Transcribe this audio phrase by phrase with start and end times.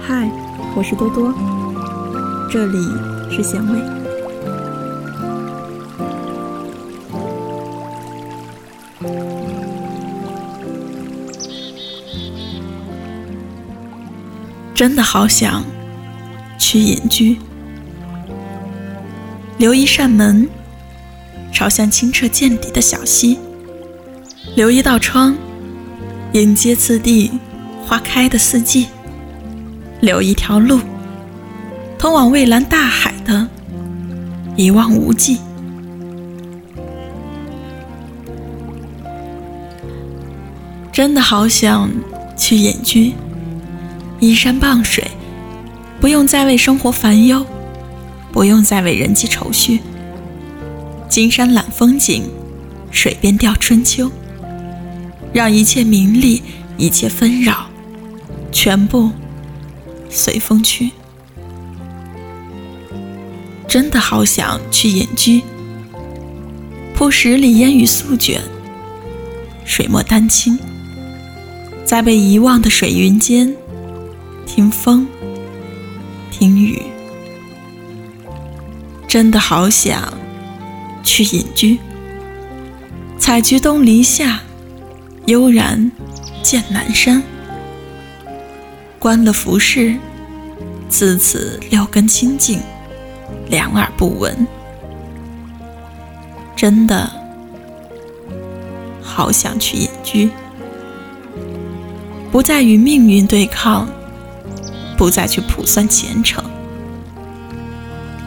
[0.00, 0.30] 嗨，
[0.76, 1.32] 我是多多，
[2.50, 2.78] 这里
[3.30, 3.78] 是咸味。
[14.74, 15.64] 真的好想
[16.58, 17.38] 去隐居，
[19.56, 20.48] 留一扇门，
[21.52, 23.38] 朝向清澈见底的小溪；
[24.56, 25.36] 留一道窗，
[26.32, 27.30] 迎接次第
[27.86, 28.86] 花开的四季；
[30.02, 30.80] 留一条路，
[31.96, 33.46] 通往蔚蓝大海的
[34.56, 35.38] 一望无际。
[40.90, 41.88] 真的好想
[42.36, 43.12] 去隐居。
[44.18, 45.06] 依山傍水，
[46.00, 47.46] 不用再为生活烦忧，
[48.32, 49.78] 不用再为人际愁绪。
[51.08, 52.24] 金山揽风景，
[52.90, 54.10] 水边钓春秋，
[55.32, 56.42] 让一切名利，
[56.76, 57.66] 一切纷扰，
[58.50, 59.12] 全部
[60.12, 60.90] 随风去。
[63.66, 65.42] 真的好想去隐居，
[66.94, 68.42] 铺十里烟雨素卷，
[69.64, 70.58] 水墨丹青，
[71.84, 73.54] 在被遗忘的水云间。
[74.44, 75.06] 听风，
[76.30, 76.82] 听雨，
[79.08, 80.12] 真的好想
[81.02, 81.78] 去隐居。
[83.18, 84.42] 采菊东篱下，
[85.24, 85.90] 悠然
[86.42, 87.22] 见南山。
[89.02, 89.96] 关了服饰，
[90.88, 92.60] 自此六根清净，
[93.48, 94.46] 两耳不闻。
[96.54, 97.10] 真的
[99.02, 100.30] 好想去隐居，
[102.30, 103.88] 不再与命运对抗。
[104.96, 106.44] 不再去卜算前程，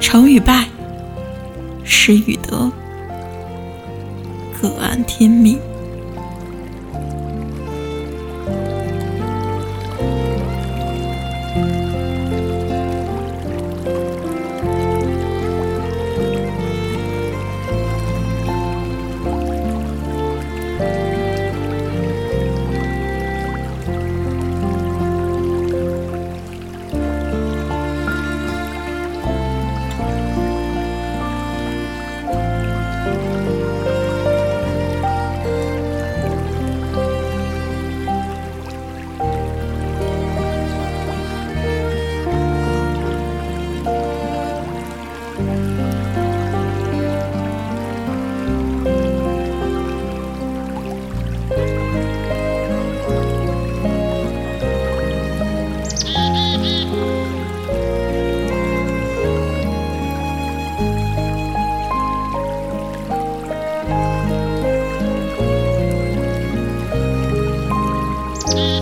[0.00, 0.66] 成与败，
[1.84, 2.72] 失与得，
[4.60, 5.56] 各安天命。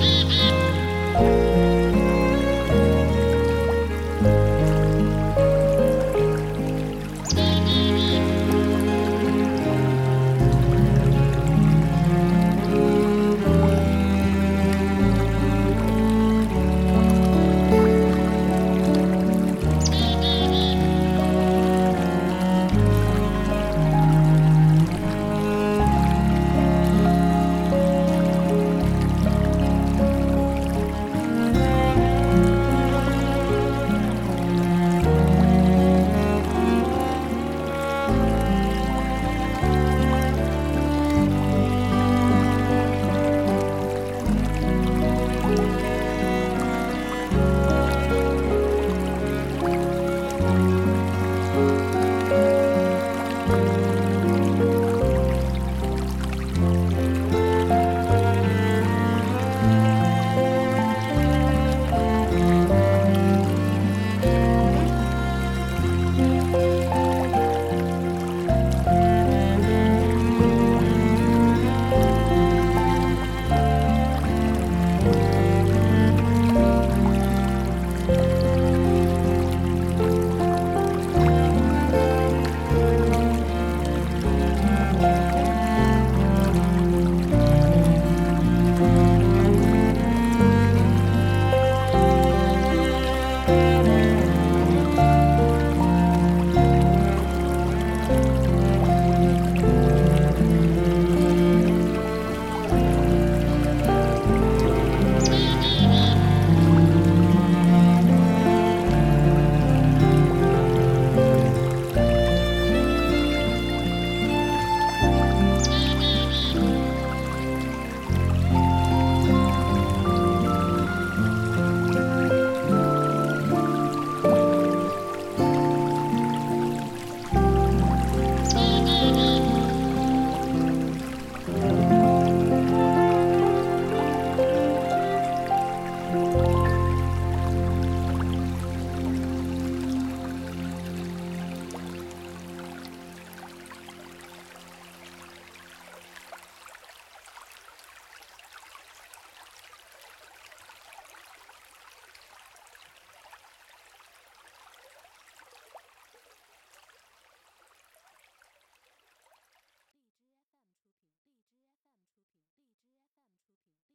[0.00, 0.39] Yeah.